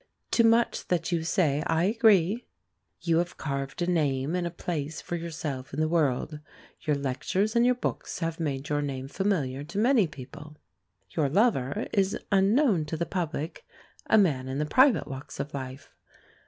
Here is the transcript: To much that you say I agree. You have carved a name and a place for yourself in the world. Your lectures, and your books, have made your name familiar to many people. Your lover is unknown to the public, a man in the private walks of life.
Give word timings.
To 0.31 0.43
much 0.43 0.87
that 0.87 1.11
you 1.11 1.21
say 1.23 1.61
I 1.67 1.83
agree. 1.83 2.47
You 3.01 3.19
have 3.19 3.37
carved 3.37 3.83
a 3.83 3.85
name 3.85 4.33
and 4.33 4.47
a 4.47 4.49
place 4.49 4.99
for 4.99 5.15
yourself 5.15 5.75
in 5.75 5.79
the 5.79 5.87
world. 5.87 6.39
Your 6.79 6.95
lectures, 6.95 7.55
and 7.55 7.67
your 7.67 7.75
books, 7.75 8.17
have 8.17 8.39
made 8.39 8.67
your 8.67 8.81
name 8.81 9.07
familiar 9.07 9.63
to 9.65 9.77
many 9.77 10.07
people. 10.07 10.57
Your 11.11 11.29
lover 11.29 11.85
is 11.93 12.17
unknown 12.31 12.85
to 12.85 12.97
the 12.97 13.05
public, 13.05 13.63
a 14.07 14.17
man 14.17 14.47
in 14.47 14.57
the 14.57 14.65
private 14.65 15.07
walks 15.07 15.39
of 15.39 15.53
life. 15.53 15.91